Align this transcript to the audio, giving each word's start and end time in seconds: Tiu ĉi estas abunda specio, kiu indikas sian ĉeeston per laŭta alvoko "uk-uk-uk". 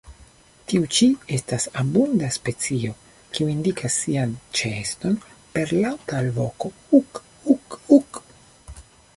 Tiu 0.69 0.85
ĉi 0.99 1.07
estas 1.35 1.67
abunda 1.81 2.29
specio, 2.37 2.95
kiu 3.35 3.49
indikas 3.53 3.99
sian 4.05 4.33
ĉeeston 4.61 5.21
per 5.59 5.75
laŭta 5.85 6.19
alvoko 6.23 6.73
"uk-uk-uk". 7.03 8.23